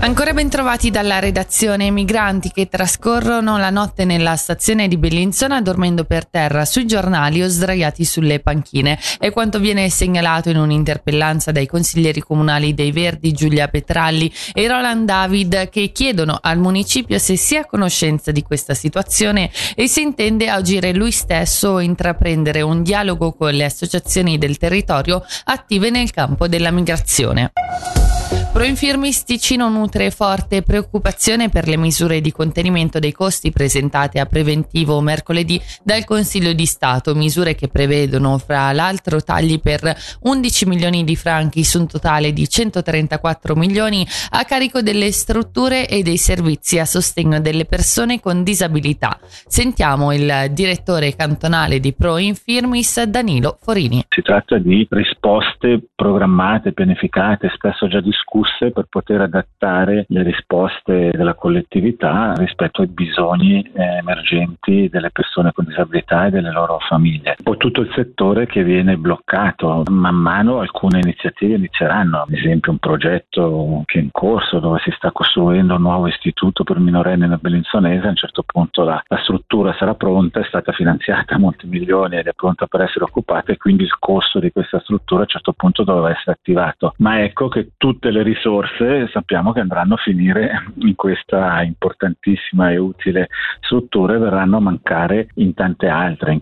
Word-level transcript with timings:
Ancora 0.00 0.32
ben 0.32 0.48
trovati 0.48 0.90
dalla 0.90 1.18
redazione 1.18 1.90
migranti 1.90 2.52
che 2.52 2.68
trascorrono 2.68 3.58
la 3.58 3.70
notte 3.70 4.04
nella 4.04 4.36
stazione 4.36 4.86
di 4.86 4.96
Bellinzona 4.96 5.60
dormendo 5.60 6.04
per 6.04 6.24
terra 6.24 6.64
sui 6.64 6.86
giornali 6.86 7.42
o 7.42 7.48
sdraiati 7.48 8.04
sulle 8.04 8.38
panchine. 8.38 8.96
È 9.18 9.32
quanto 9.32 9.58
viene 9.58 9.90
segnalato 9.90 10.50
in 10.50 10.56
un'interpellanza 10.56 11.50
dai 11.50 11.66
consiglieri 11.66 12.20
comunali 12.20 12.74
dei 12.74 12.92
Verdi 12.92 13.32
Giulia 13.32 13.66
Petralli 13.66 14.32
e 14.54 14.68
Roland 14.68 15.04
David 15.04 15.68
che 15.68 15.90
chiedono 15.90 16.38
al 16.40 16.58
municipio 16.58 17.18
se 17.18 17.36
sia 17.36 17.62
a 17.62 17.66
conoscenza 17.66 18.30
di 18.30 18.42
questa 18.42 18.74
situazione 18.74 19.50
e 19.74 19.88
se 19.88 20.00
intende 20.00 20.48
agire 20.48 20.94
lui 20.94 21.10
stesso 21.10 21.70
o 21.70 21.80
intraprendere 21.80 22.62
un 22.62 22.84
dialogo 22.84 23.32
con 23.32 23.52
le 23.52 23.64
associazioni 23.64 24.38
del 24.38 24.58
territorio 24.58 25.24
attive 25.44 25.90
nel 25.90 26.12
campo 26.12 26.46
della 26.46 26.70
migrazione. 26.70 27.50
Proinfirmis 28.58 29.22
Ticino 29.22 29.68
nutre 29.68 30.10
forte 30.10 30.62
preoccupazione 30.62 31.48
per 31.48 31.68
le 31.68 31.76
misure 31.76 32.20
di 32.20 32.32
contenimento 32.32 32.98
dei 32.98 33.12
costi 33.12 33.52
presentate 33.52 34.18
a 34.18 34.26
preventivo 34.26 35.00
mercoledì 35.00 35.60
dal 35.84 36.04
Consiglio 36.04 36.52
di 36.52 36.66
Stato, 36.66 37.14
misure 37.14 37.54
che 37.54 37.68
prevedono 37.68 38.36
fra 38.38 38.72
l'altro 38.72 39.22
tagli 39.22 39.60
per 39.60 39.94
11 40.22 40.66
milioni 40.66 41.04
di 41.04 41.14
franchi 41.14 41.62
su 41.62 41.78
un 41.78 41.86
totale 41.86 42.32
di 42.32 42.48
134 42.48 43.54
milioni 43.54 44.04
a 44.30 44.42
carico 44.42 44.82
delle 44.82 45.12
strutture 45.12 45.88
e 45.88 46.02
dei 46.02 46.16
servizi 46.16 46.80
a 46.80 46.84
sostegno 46.84 47.40
delle 47.40 47.64
persone 47.64 48.18
con 48.18 48.42
disabilità. 48.42 49.20
Sentiamo 49.46 50.12
il 50.12 50.48
direttore 50.50 51.14
cantonale 51.14 51.78
di 51.78 51.92
Proinfirmis 51.92 53.04
Danilo 53.04 53.56
Forini. 53.60 54.04
Si 54.08 54.20
tratta 54.22 54.58
di 54.58 54.84
risposte 54.90 55.80
programmate, 55.94 56.72
pianificate, 56.72 57.52
spesso 57.54 57.86
già 57.86 58.00
discusse 58.00 58.46
discusse 58.48 58.70
per 58.70 58.86
poter 58.88 59.20
adattare 59.20 60.04
le 60.08 60.22
risposte 60.22 61.10
della 61.10 61.34
collettività 61.34 62.32
rispetto 62.36 62.82
ai 62.82 62.88
bisogni 62.88 63.62
eh, 63.74 63.98
emergenti 63.98 64.88
delle 64.88 65.10
persone 65.10 65.52
con 65.52 65.64
disabilità 65.64 66.26
e 66.26 66.30
delle 66.30 66.50
loro 66.50 66.78
famiglie. 66.80 67.36
Poi 67.42 67.56
tutto 67.56 67.82
il 67.82 67.92
settore 67.94 68.46
che 68.46 68.64
viene 68.64 68.96
bloccato, 68.96 69.84
man 69.88 70.14
mano 70.14 70.60
alcune 70.60 71.00
iniziative 71.00 71.54
inizieranno, 71.54 72.22
ad 72.22 72.32
esempio 72.32 72.72
un 72.72 72.78
progetto 72.78 73.82
che 73.84 73.98
è 73.98 74.02
in 74.02 74.10
corso 74.10 74.58
dove 74.58 74.80
si 74.82 74.90
sta 74.96 75.12
costruendo 75.12 75.74
un 75.74 75.82
nuovo 75.82 76.08
istituto 76.08 76.64
per 76.64 76.78
minorenni 76.78 77.28
nel 77.28 77.38
Bellinzonese, 77.40 78.06
a 78.06 78.10
un 78.10 78.16
certo 78.16 78.42
punto 78.44 78.82
la, 78.84 79.02
la 79.06 79.18
struttura 79.18 79.74
sarà 79.78 79.94
pronta, 79.94 80.40
è 80.40 80.44
stata 80.44 80.72
finanziata 80.72 81.34
a 81.34 81.38
molti 81.38 81.66
milioni 81.66 82.16
ed 82.16 82.26
è 82.26 82.32
pronta 82.32 82.66
per 82.66 82.82
essere 82.82 83.04
occupata 83.04 83.52
e 83.52 83.56
quindi 83.56 83.84
il 83.84 83.98
costo 83.98 84.38
di 84.38 84.50
questa 84.50 84.80
struttura 84.80 85.20
a 85.20 85.24
un 85.24 85.28
certo 85.28 85.52
punto 85.52 85.84
dovrà 85.84 86.10
essere 86.10 86.32
attivato. 86.32 86.94
Ma 86.98 87.22
ecco 87.22 87.48
che 87.48 87.70
tutte 87.76 88.10
le 88.10 88.22
risorse 88.22 88.37
sappiamo 89.12 89.52
che 89.52 89.60
andranno 89.60 89.94
a 89.94 89.98
finire 89.98 90.72
in 90.76 90.94
questa 90.94 91.62
importantissima 91.62 92.70
e 92.70 92.76
utile 92.76 93.28
struttura 93.60 94.14
e 94.14 94.18
verranno 94.18 94.56
a 94.56 94.60
mancare 94.60 95.28
in 95.34 95.54
tante 95.54 95.88
altre. 95.88 96.40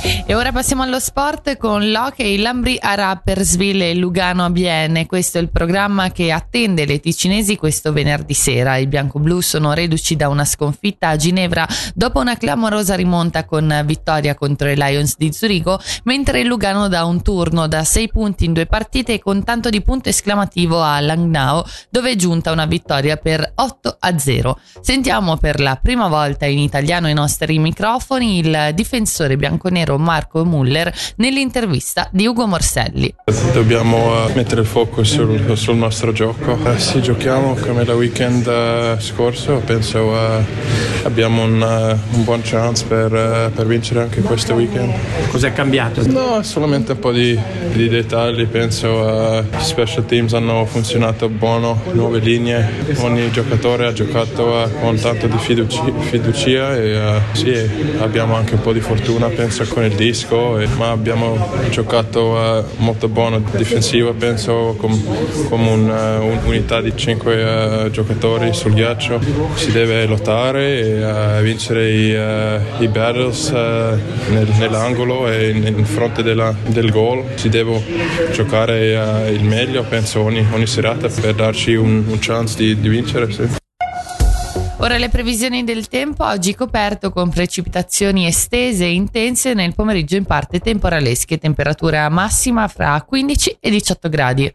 E 0.00 0.34
ora 0.34 0.52
passiamo 0.52 0.82
allo 0.82 1.00
sport 1.00 1.56
con 1.56 1.90
l'Hockey 1.90 2.36
Lambri 2.36 2.76
a 2.78 2.94
Rappersville 2.94 3.90
e 3.90 3.94
Lugano 3.94 4.44
a 4.44 4.50
Bienne. 4.50 5.06
Questo 5.06 5.38
è 5.38 5.40
il 5.40 5.50
programma 5.50 6.12
che 6.12 6.30
attende 6.30 6.84
le 6.84 7.00
ticinesi 7.00 7.56
questo 7.56 7.92
venerdì 7.92 8.34
sera. 8.34 8.76
I 8.76 8.86
bianco-blu 8.86 9.40
sono 9.40 9.72
reduci 9.72 10.16
da 10.16 10.28
una 10.28 10.44
sconfitta 10.44 11.08
a 11.08 11.16
Ginevra 11.16 11.66
dopo 11.94 12.20
una 12.20 12.36
clamorosa 12.36 12.94
rimonta 12.94 13.44
con 13.46 13.82
vittoria 13.86 14.34
contro 14.34 14.68
i 14.68 14.76
Lions 14.76 15.16
di 15.16 15.32
Zurigo, 15.32 15.80
mentre 16.04 16.40
il 16.40 16.46
Lugano 16.46 16.88
dà 16.88 17.04
un 17.04 17.22
turno 17.22 17.66
da 17.66 17.82
6 17.82 18.08
punti 18.10 18.44
in 18.44 18.52
due 18.52 18.66
partite 18.66 19.18
con 19.18 19.42
tanto 19.42 19.70
di 19.70 19.80
punto 19.80 20.10
esclamativo 20.10 20.82
a 20.82 21.00
Langnau, 21.00 21.64
dove 21.88 22.10
è 22.10 22.16
giunta 22.16 22.52
una 22.52 22.66
vittoria 22.66 23.16
per 23.16 23.52
8 23.54 23.96
a 23.98 24.18
0. 24.18 24.58
Sentiamo 24.80 25.38
per 25.38 25.58
la 25.58 25.78
prima 25.82 26.08
volta 26.08 26.44
in 26.44 26.58
italiano 26.58 27.06
ai 27.06 27.14
nostri 27.14 27.58
microfoni 27.58 28.38
il 28.40 28.70
difensore 28.74 29.36
bianconero 29.36 29.87
Marco 29.96 30.16
Marco 30.18 30.44
Muller 30.44 30.92
nell'intervista 31.16 32.08
di 32.10 32.26
Ugo 32.26 32.46
Morselli. 32.46 33.14
Dobbiamo 33.52 34.24
uh, 34.24 34.32
mettere 34.34 34.62
il 34.62 34.66
focus 34.66 35.12
sul, 35.12 35.56
sul 35.56 35.76
nostro 35.76 36.12
gioco. 36.12 36.52
Uh, 36.52 36.76
sì, 36.76 37.00
giochiamo 37.00 37.54
come 37.54 37.84
la 37.84 37.94
weekend 37.94 38.46
uh, 38.46 39.00
scorso, 39.00 39.62
penso 39.64 40.16
abbiamo 41.04 41.44
un, 41.44 41.62
un, 41.62 42.24
buon 42.24 42.40
chance 42.42 42.84
per, 42.84 43.50
per, 43.54 43.66
vincere 43.66 44.02
anche 44.02 44.20
questo 44.20 44.54
weekend. 44.54 44.92
Cos'è 45.30 45.52
cambiato? 45.52 46.06
No, 46.10 46.42
solamente 46.42 46.92
un 46.92 46.98
po' 46.98 47.12
di, 47.12 47.38
di 47.72 47.88
dettagli, 47.88 48.46
penso 48.46 49.42
gli 49.42 49.62
special 49.62 50.04
teams 50.04 50.34
hanno 50.34 50.64
funzionato 50.66 51.28
buono, 51.28 51.80
nuove 51.92 52.18
linee, 52.18 52.68
ogni 52.98 53.30
giocatore 53.30 53.86
ha 53.86 53.92
giocato 53.92 54.68
con 54.80 54.98
tanto 54.98 55.26
di 55.26 55.38
fiducia, 55.38 55.84
fiducia 56.00 56.76
e 56.76 57.20
sì, 57.32 57.54
abbiamo 57.98 58.34
anche 58.34 58.54
un 58.54 58.60
po' 58.60 58.72
di 58.72 58.80
fortuna, 58.80 59.28
penso 59.28 59.62
con 59.78 59.86
il 59.86 59.94
disco, 59.94 60.60
ma 60.76 60.90
abbiamo 60.90 61.52
giocato 61.70 62.64
molto 62.78 63.06
buono 63.06 63.40
difensivo, 63.54 64.12
penso 64.12 64.74
come 64.76 65.00
com 65.48 65.66
un, 65.68 65.88
un'unità 65.88 66.80
di 66.80 66.92
cinque 66.96 67.42
uh, 67.84 67.88
giocatori 67.88 68.52
sul 68.54 68.74
ghiaccio. 68.74 69.20
Si 69.54 69.70
deve 69.70 70.04
lottare 70.06 70.80
e 71.38 71.42
vincere 71.42 71.90
i, 71.90 72.82
i 72.82 72.88
battles 72.88 73.50
nel, 73.50 74.48
nell'angolo 74.58 75.30
e 75.30 75.50
in, 75.50 75.84
fronte 75.84 76.24
della, 76.24 76.52
del 76.66 76.90
gol. 76.90 77.22
Si 77.36 77.48
deve 77.48 77.80
giocare 78.32 79.30
il 79.30 79.44
meglio, 79.44 79.84
penso, 79.84 80.22
ogni, 80.22 80.44
ogni 80.50 80.66
serata 80.66 81.08
per 81.08 81.34
darci 81.34 81.74
un, 81.74 82.02
un 82.04 82.18
chance 82.18 82.56
di, 82.56 82.80
di 82.80 82.88
vincere. 82.88 83.30
Sì. 83.30 83.66
Ora 84.80 84.96
le 84.96 85.08
previsioni 85.08 85.64
del 85.64 85.88
tempo, 85.88 86.24
oggi 86.24 86.54
coperto 86.54 87.10
con 87.10 87.30
precipitazioni 87.30 88.26
estese 88.26 88.84
e 88.84 88.94
intense, 88.94 89.52
nel 89.52 89.74
pomeriggio 89.74 90.14
in 90.14 90.24
parte 90.24 90.60
temporalesche, 90.60 91.36
temperatura 91.36 92.08
massima 92.08 92.68
fra 92.68 93.02
15 93.02 93.56
e 93.58 93.70
18 93.70 94.08
gradi. 94.08 94.54